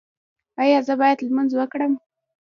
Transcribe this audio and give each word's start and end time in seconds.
ایا 0.61 0.79
زه 0.87 0.93
باید 1.01 1.19
لمونځ 1.27 1.51
وکړم؟ 1.55 1.93